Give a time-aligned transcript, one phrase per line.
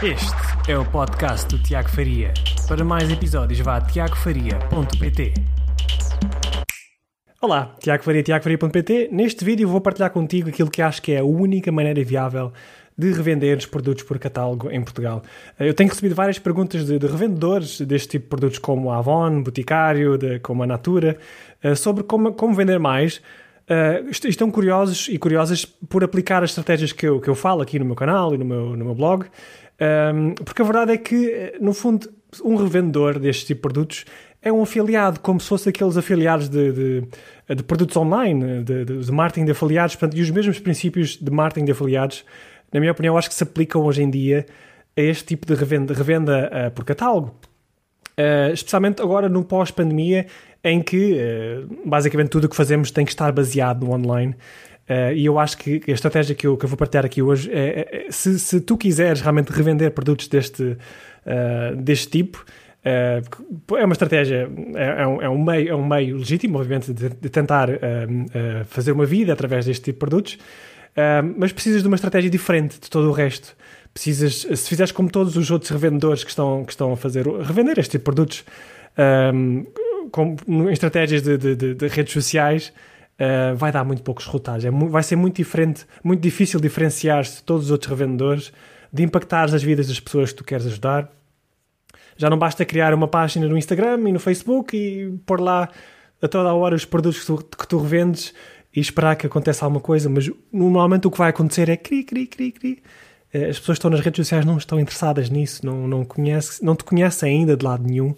[0.00, 2.32] Este é o podcast do Tiago Faria.
[2.68, 5.34] Para mais episódios, vá a tiagofaria.pt.
[7.42, 9.08] Olá, Tiago Faria, tiagofaria.pt.
[9.10, 12.52] Neste vídeo vou partilhar contigo aquilo que acho que é a única maneira viável
[12.96, 15.20] de revender os produtos por catálogo em Portugal.
[15.58, 19.42] Eu tenho recebido várias perguntas de, de revendedores deste tipo de produtos como a Avon,
[19.42, 21.18] Boticário, de, como a Natura,
[21.60, 23.20] eh, sobre como, como vender mais.
[23.68, 27.78] Uh, estão curiosos e curiosas por aplicar as estratégias que eu, que eu falo aqui
[27.78, 29.26] no meu canal e no meu, no meu blog,
[29.80, 32.08] um, porque a verdade é que, no fundo,
[32.44, 34.04] um revendedor deste tipo de produtos
[34.42, 37.08] é um afiliado, como se fosse aqueles afiliados de, de,
[37.56, 41.30] de produtos online, de, de, de, marketing de afiliados, portanto, e os mesmos princípios de
[41.30, 42.24] marketing de afiliados,
[42.72, 44.46] na minha opinião, acho que se aplicam hoje em dia
[44.96, 47.34] a este tipo de revenda, revenda uh, por catálogo.
[48.18, 50.26] Uh, especialmente agora no pós-pandemia,
[50.62, 54.34] em que uh, basicamente tudo o que fazemos tem que estar baseado no online.
[54.88, 57.50] Uh, e eu acho que a estratégia que eu, que eu vou partilhar aqui hoje
[57.52, 60.78] é, é, é se, se, tu quiseres realmente revender produtos deste,
[61.76, 62.42] deste tipo,
[62.82, 67.10] é uma estratégia, é, é, um, é, um, meio, é um meio legítimo, obviamente, de,
[67.10, 67.68] de tentar
[68.66, 70.38] fazer uma vida através deste tipo de produtos,
[71.36, 73.54] mas precisas de uma estratégia diferente de todo o resto.
[73.92, 77.78] Precisas, se fizeres como todos os outros revendedores que estão, que estão a fazer, revender
[77.78, 78.44] este tipo de produtos
[80.10, 82.72] com, em estratégias de, de, de redes sociais,
[83.18, 84.64] uh, vai dar muito poucos resultados.
[84.64, 88.52] É, vai ser muito diferente, muito difícil diferenciar-se de todos os outros revendedores,
[88.92, 91.10] de impactar as vidas das pessoas que tu queres ajudar.
[92.16, 95.68] Já não basta criar uma página no Instagram e no Facebook e pôr lá
[96.20, 98.34] a toda a hora os produtos que tu, que tu revendes
[98.74, 102.26] e esperar que aconteça alguma coisa, mas normalmente o que vai acontecer é cri, cri,
[102.26, 102.82] cri, cri
[103.32, 106.62] eh, as pessoas que estão nas redes sociais não estão interessadas nisso, não, não, conhece,
[106.64, 108.14] não te conhecem ainda de lado nenhum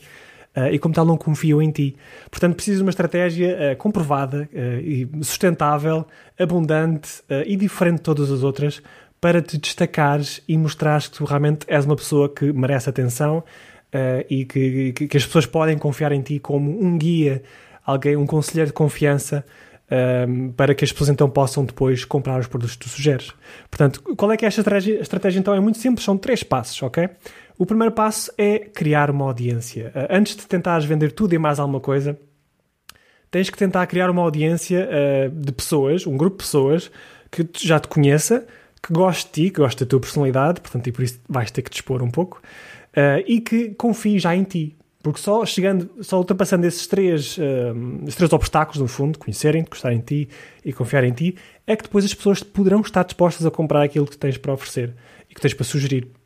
[0.72, 1.96] e, como tal, não confiam em ti.
[2.30, 6.06] Portanto, precisas de uma estratégia uh, comprovada uh, e sustentável,
[6.38, 8.82] abundante e diferente de todas as outras
[9.20, 13.44] para te destacares e mostrares que tu realmente és uma pessoa que merece atenção
[14.30, 17.42] e que, que, que as pessoas podem confiar em ti como um guia,
[17.84, 19.44] alguém, um conselheiro de confiança
[19.90, 23.32] um, para que as pessoas então possam depois comprar os produtos que tu sugeres.
[23.68, 24.98] Portanto, qual é que é esta estratégia?
[24.98, 27.08] A estratégia então é muito simples, são três passos, ok?
[27.60, 29.92] O primeiro passo é criar uma audiência.
[29.94, 32.18] Uh, antes de tentares vender tudo e mais alguma coisa,
[33.30, 36.90] tens que tentar criar uma audiência uh, de pessoas, um grupo de pessoas
[37.30, 38.46] que já te conheça,
[38.82, 41.60] que goste de ti, que goste da tua personalidade, portanto, e por isso vais ter
[41.60, 42.40] que te um pouco,
[42.96, 44.74] uh, e que confie já em ti.
[45.02, 47.38] Porque só chegando, só ultrapassando esses três,
[48.04, 50.28] esses três obstáculos, no fundo, conhecerem-te, gostarem de ti
[50.62, 54.06] e confiar em ti, é que depois as pessoas poderão estar dispostas a comprar aquilo
[54.06, 54.94] que tens para oferecer
[55.28, 56.19] e que tens para sugerir.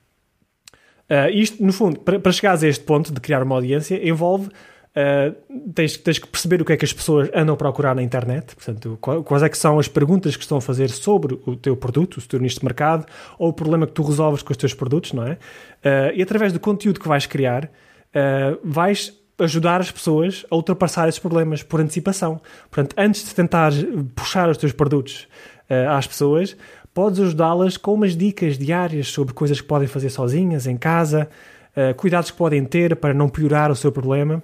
[1.10, 4.48] Uh, isto, no fundo, para, para chegares a este ponto de criar uma audiência, envolve
[4.94, 5.34] Uh,
[5.72, 8.54] tens, tens, que perceber o que é que as pessoas andam a procurar na internet,
[8.54, 12.22] portanto, quais é que são as perguntas que estão a fazer sobre o teu produto,
[12.28, 13.04] teu nicho de mercado,
[13.36, 15.32] ou o problema que tu resolves com os teus produtos, não é?
[15.32, 21.08] Uh, e através do conteúdo que vais criar, uh, vais ajudar as pessoas a ultrapassar
[21.08, 22.40] esses problemas por antecipação.
[22.70, 23.72] Portanto, antes de tentar
[24.14, 25.26] puxar os teus produtos
[25.88, 26.56] às pessoas,
[26.94, 31.28] podes ajudá-las com umas dicas diárias sobre coisas que podem fazer sozinhas, em casa,
[31.76, 34.42] uh, cuidados que podem ter para não piorar o seu problema.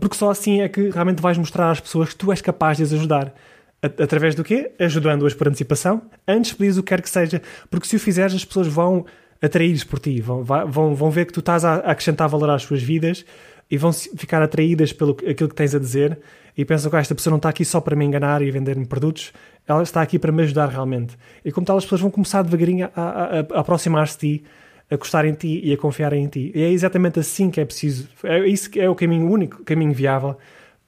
[0.00, 2.82] Porque só assim é que realmente vais mostrar às pessoas que tu és capaz de
[2.82, 3.34] as ajudar.
[3.80, 4.72] Através do quê?
[4.78, 7.40] Ajudando-as por antecipação, antes pedires o que quer que seja.
[7.70, 9.06] Porque se o fizeres, as pessoas vão
[9.40, 12.82] atraídos por ti, vão, vão, vão ver que tu estás a acrescentar valor às suas
[12.82, 13.24] vidas
[13.70, 16.18] e vão ficar atraídas pelo aquilo que tens a dizer
[16.58, 19.32] e pensam que esta pessoa não está aqui só para me enganar e vender-me produtos,
[19.66, 21.16] ela está aqui para me ajudar realmente.
[21.44, 24.44] E como tal, as pessoas vão começar devagarinho a, a, a aproximar-se de ti,
[24.90, 26.50] a gostarem de ti e a confiarem em ti.
[26.52, 29.94] E é exatamente assim que é preciso, é isso que é o caminho, único caminho
[29.94, 30.36] viável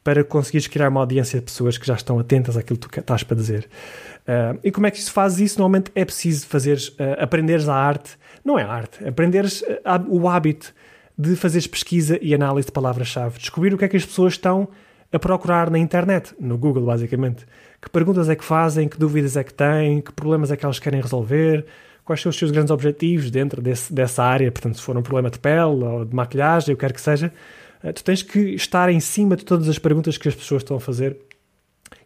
[0.02, 3.22] para conseguires criar uma audiência de pessoas que já estão atentas àquilo que tu estás
[3.22, 3.68] para dizer.
[4.22, 5.58] Uh, e como é que se faz isso?
[5.58, 9.06] Normalmente é preciso fazeres, uh, aprenderes a arte não é arte.
[9.06, 10.74] Aprenderes eh, o hábito
[11.16, 13.38] de fazeres pesquisa e análise de palavras-chave.
[13.38, 14.68] Descobrir o que é que as pessoas estão
[15.12, 17.44] a procurar na internet, no Google, basicamente.
[17.80, 20.78] Que perguntas é que fazem, que dúvidas é que têm, que problemas é que elas
[20.78, 21.66] querem resolver,
[22.04, 24.50] quais são os seus grandes objetivos dentro desse, dessa área.
[24.50, 27.32] Portanto, se for um problema de pele ou de maquilhagem, o que quer que seja,
[27.82, 30.76] eh, tu tens que estar em cima de todas as perguntas que as pessoas estão
[30.76, 31.16] a fazer.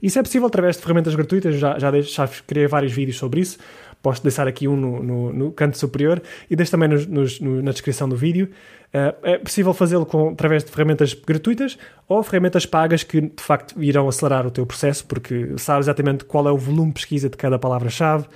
[0.03, 3.59] Isso é possível através de ferramentas gratuitas, já, já, já criei vários vídeos sobre isso.
[4.05, 7.63] Posso deixar aqui um no, no, no canto superior e deixo também nos, nos, no,
[7.63, 8.51] na descrição do vídeo.
[8.93, 14.07] Uh, é possível fazê-lo através de ferramentas gratuitas ou ferramentas pagas que de facto irão
[14.07, 17.59] acelerar o teu processo, porque sabes exatamente qual é o volume de pesquisa de cada
[17.59, 18.27] palavra-chave,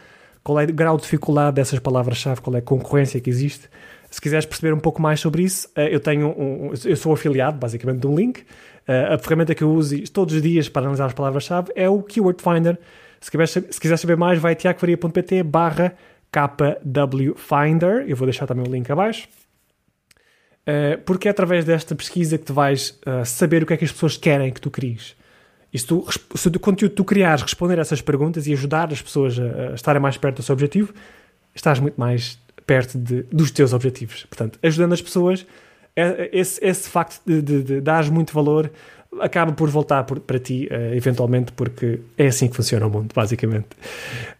[0.43, 3.69] qual é o grau de dificuldade dessas palavras-chave, qual é a concorrência que existe.
[4.11, 7.59] Se quiseres perceber um pouco mais sobre isso, uh, eu tenho um, eu sou afiliado
[7.59, 8.41] basicamente de um link.
[8.41, 12.03] Uh, a ferramenta que eu uso todos os dias para analisar as palavras-chave é o
[12.03, 12.79] Keyword Finder
[13.21, 15.95] se quiser saber mais, vai a tiagofaria.pt barra
[16.31, 19.29] KW Finder, eu vou deixar também o link abaixo,
[20.67, 23.85] uh, porque é através desta pesquisa que tu vais uh, saber o que é que
[23.85, 25.17] as pessoas querem que tu cries.
[25.73, 28.91] E se, tu, se o conteúdo que tu criares responder a essas perguntas e ajudar
[28.93, 30.95] as pessoas a, a estarem mais perto do seu objetivo,
[31.55, 34.25] estás muito mais perto de, dos teus objetivos.
[34.27, 35.47] Portanto, ajudando as pessoas,
[35.95, 38.71] é, esse, esse facto de, de, de dar muito valor
[39.21, 43.13] acaba por voltar por, para ti, uh, eventualmente, porque é assim que funciona o mundo,
[43.15, 43.69] basicamente.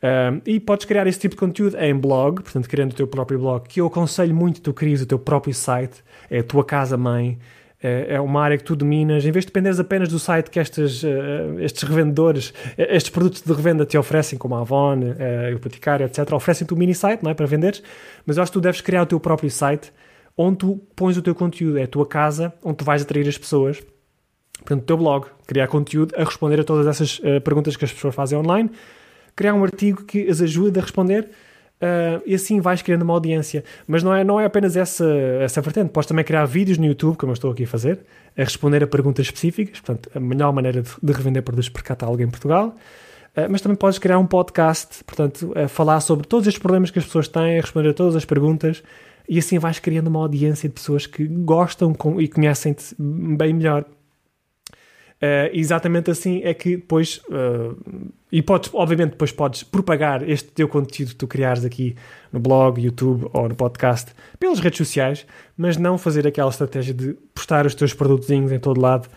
[0.03, 3.39] Uh, e podes criar esse tipo de conteúdo em blog, portanto, criando o teu próprio
[3.39, 7.39] blog, que eu aconselho muito tu cries o teu próprio site, é a tua casa-mãe,
[7.83, 10.59] é, é uma área que tu dominas, em vez de dependeres apenas do site que
[10.59, 11.09] estes, uh,
[11.61, 16.33] estes revendedores, estes produtos de revenda te oferecem, como a Avon, uh, o Boticário, etc.,
[16.33, 17.83] oferecem-te um mini site, não é, para venderes,
[18.27, 19.93] mas eu acho que tu deves criar o teu próprio site,
[20.37, 23.39] onde tu pões o teu conteúdo, é a tua casa, onde tu vais atrair as
[23.39, 23.81] pessoas,
[24.59, 27.93] portanto, o teu blog, criar conteúdo a responder a todas essas uh, perguntas que as
[27.93, 28.71] pessoas fazem online,
[29.35, 31.29] criar um artigo que as ajude a responder
[31.79, 33.63] Uh, e assim vais criando uma audiência.
[33.87, 35.07] Mas não é, não é apenas essa,
[35.41, 35.91] essa vertente.
[35.91, 38.01] Podes também criar vídeos no YouTube, como eu estou aqui a fazer,
[38.37, 39.81] a responder a perguntas específicas.
[39.81, 42.75] Portanto, a melhor maneira de, de revender produtos por catálogo em Portugal.
[43.37, 46.99] Uh, mas também podes criar um podcast, portanto, a falar sobre todos estes problemas que
[46.99, 48.83] as pessoas têm, a responder a todas as perguntas.
[49.29, 53.85] E assim vais criando uma audiência de pessoas que gostam com, e conhecem-te bem melhor.
[55.21, 57.77] Uh, exatamente assim é que depois, uh,
[58.31, 61.97] e podes, obviamente, depois podes propagar este teu conteúdo que tu criares aqui
[62.33, 65.27] no blog, YouTube ou no podcast pelas redes sociais,
[65.57, 69.09] mas não fazer aquela estratégia de postar os teus produtozinhos em todo lado.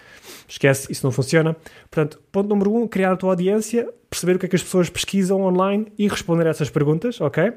[0.47, 1.55] Esquece, isso não funciona.
[1.91, 4.89] Portanto, ponto número um, criar a tua audiência, perceber o que é que as pessoas
[4.89, 7.53] pesquisam online e responder a essas perguntas, ok?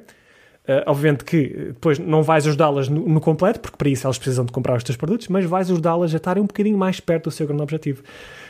[0.66, 4.46] Uh, obviamente que depois não vais ajudá-las no, no, completo, porque para isso elas precisam
[4.46, 7.30] de comprar os teus produtos, mas vais ajudá-las a estarem um bocadinho mais perto do
[7.30, 8.02] seu grande objetivo.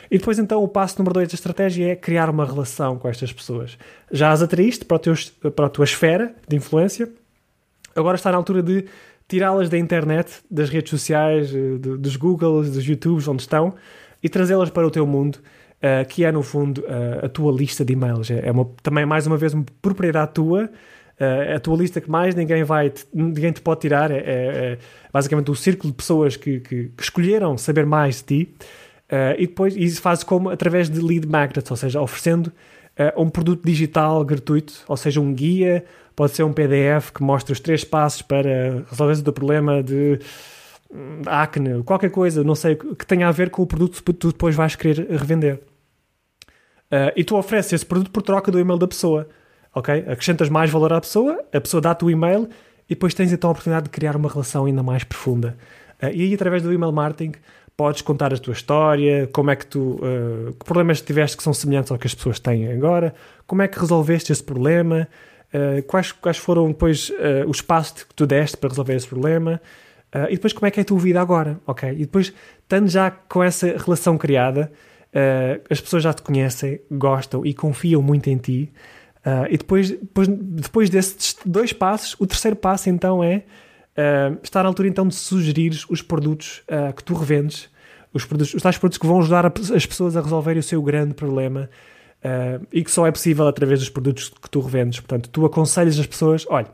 [0.09, 3.33] E depois, então, o passo número dois da estratégia é criar uma relação com estas
[3.33, 3.77] pessoas.
[4.09, 5.13] Já as atraíste para, teu,
[5.53, 7.09] para a tua esfera de influência,
[7.95, 8.85] agora está na altura de
[9.27, 13.73] tirá-las da internet, das redes sociais, eh, dos Googles, dos YouTubes, onde estão,
[14.21, 17.83] e trazê-las para o teu mundo, uh, que é, no fundo, uh, a tua lista
[17.83, 18.31] de e-mails.
[18.31, 20.69] É, é uma, também, mais uma vez, uma propriedade tua,
[21.55, 24.77] a tua lista que mais ninguém vai te, ninguém te pode tirar é, é, é
[25.13, 28.55] basicamente o círculo de pessoas que, que, que escolheram saber mais de ti
[29.05, 33.29] Uh, e depois isso faz como através de lead magnets, ou seja, oferecendo uh, um
[33.29, 35.85] produto digital gratuito, ou seja, um guia,
[36.15, 40.19] pode ser um PDF que mostra os três passos para resolver o teu problema de
[40.91, 44.29] hum, acne, qualquer coisa, não sei, que tenha a ver com o produto que tu
[44.29, 45.61] depois vais querer revender.
[46.91, 49.27] Uh, e tu ofereces esse produto por troca do e-mail da pessoa,
[49.75, 50.05] ok?
[50.07, 52.49] Acrescentas mais valor à pessoa, a pessoa dá-te o e-mail
[52.89, 55.57] e depois tens então a oportunidade de criar uma relação ainda mais profunda.
[56.01, 57.33] e aí, através do email marketing,
[57.77, 61.53] podes contar a tua história, como é que tu, uh, que problemas tiveste que são
[61.53, 63.13] semelhantes ao que as pessoas têm agora,
[63.45, 65.07] como é que resolveste esse problema,
[65.53, 69.61] uh, quais, quais foram depois uh, os passos que tu deste para resolver esse problema,
[70.29, 71.91] e depois como é que é a tua vida agora, ok?
[71.91, 74.71] E depois, estando já com essa relação criada,
[75.69, 78.71] as pessoas já te conhecem, gostam e confiam muito em ti,
[79.49, 83.43] e depois, depois, depois desses dois passos, o terceiro passo então é
[83.95, 87.69] Uh, está na altura então de sugerir os produtos uh, que tu revendes,
[88.13, 90.81] os, produtos, os tais produtos que vão ajudar a, as pessoas a resolverem o seu
[90.81, 91.69] grande problema
[92.19, 94.99] uh, e que só é possível através dos produtos que tu revendes.
[94.99, 96.67] Portanto, tu aconselhas as pessoas: olha,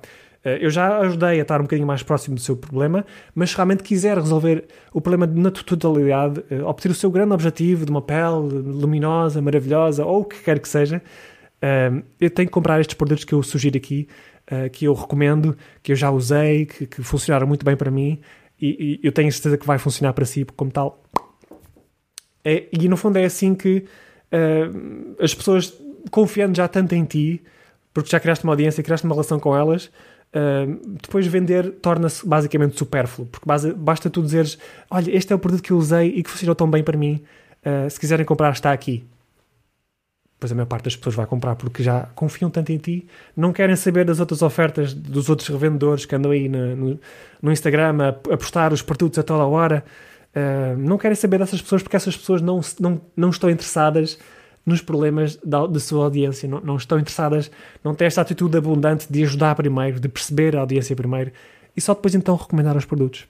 [0.44, 3.84] eu já ajudei a estar um bocadinho mais próximo do seu problema, mas se realmente
[3.84, 9.40] quiser resolver o problema na totalidade, obter o seu grande objetivo de uma pele luminosa,
[9.44, 11.00] maravilhosa ou o que quer que seja,
[12.20, 14.08] eu tenho que comprar estes produtos que eu sugiro aqui
[14.52, 18.20] uh, que eu recomendo, que eu já usei, que, que funcionaram muito bem para mim
[18.60, 21.04] e, e, eu tenho certeza que vai funcionar para si como tal.
[22.44, 23.86] É, e no fundo é assim que
[24.32, 25.74] uh, as pessoas,
[26.10, 27.44] confiando já tanto em ti,
[27.94, 32.78] porque já criaste uma audiência, criaste uma relação com elas, uh, depois vender torna-se basicamente
[32.78, 34.58] supérfluo, porque base, basta tu dizeres:
[34.90, 37.24] Olha, este é o produto que eu usei e que funcionou tão bem para mim,
[37.66, 39.04] uh, se quiserem comprar, está aqui
[40.42, 43.08] pois a maior parte das pessoas vai comprar porque já confiam tanto em ti,
[43.38, 47.00] não querem saber das outras ofertas dos outros revendedores que andam aí no, no,
[47.40, 49.86] no Instagram a, a, postar os produtos a toda hora.
[50.36, 54.18] Uh, não querem saber dessas pessoas porque essas pessoas não, não, não estão interessadas
[54.66, 57.52] nos problemas da, da sua audiência, não, não estão interessadas,
[57.84, 61.32] não têm esta atitude abundante de ajudar primeiro, de perceber a audiência primeiro
[61.78, 63.28] e só depois então recomendar os produtos.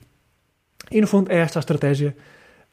[0.90, 2.16] E no fundo é esta a estratégia,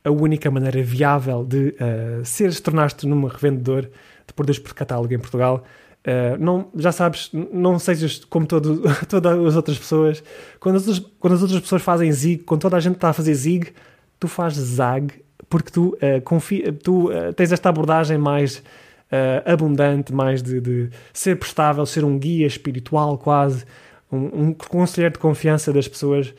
[0.01, 3.89] a única maneira viável de uh, seres, tornar-te num revendedor
[4.29, 5.63] de produtos por catálogo em Portugal.
[5.99, 10.23] Uh, não, já sabes, não sejas como todo, todas as outras pessoas.
[10.59, 13.13] Quando as, outras, quando as outras pessoas fazem zig, quando toda a gente está a
[13.13, 13.73] fazer zig,
[14.19, 15.13] tu fazes zag,
[15.49, 18.63] porque tu, uh, confia, tu uh, tens esta abordagem mais
[19.43, 23.65] abundante, mais de, de, ser prestável, ser um guia espiritual quase,
[24.11, 26.31] um, um conselheiro de confiança das pessoas.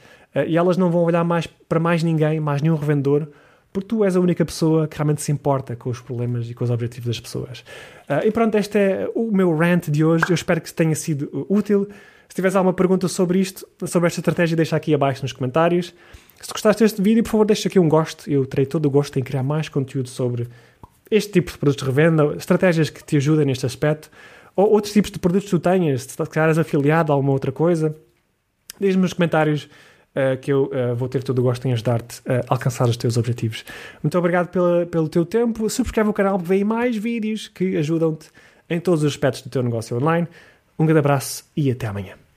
[0.46, 3.26] e elas não vão olhar mais para mais ninguém, mais nenhum revendedor,
[3.72, 6.64] porque tu és a única pessoa que realmente se importa com os problemas e com
[6.64, 7.60] os objetivos das pessoas.
[8.08, 10.24] Uh, e pronto, este é o meu rant de hoje.
[10.28, 11.88] Eu espero que tenha sido útil.
[12.28, 15.94] Se tiveres alguma pergunta sobre isto, sobre esta estratégia, deixa aqui abaixo nos comentários.
[16.40, 18.28] Se gostaste deste vídeo, por favor, deixa aqui um gosto.
[18.30, 20.48] Eu terei todo o gosto em criar mais conteúdo sobre
[21.10, 24.10] este tipo de produtos de revenda, estratégias que te ajudem neste aspecto,
[24.54, 27.94] ou outros tipos de produtos que tu tenhas, se estares afiliado a alguma outra coisa.
[28.80, 29.68] Diz-me nos comentários
[30.14, 33.16] uh, que eu uh, vou ter todo o gosto em ajudar-te a alcançar os teus
[33.16, 33.64] objetivos.
[34.02, 35.68] Muito obrigado pela, pelo teu tempo.
[35.68, 38.30] Subscreve o canal porque vem mais vídeos que ajudam-te
[38.68, 40.28] em todos os aspectos do teu negócio online.
[40.78, 42.29] Um grande abraço e até amanhã.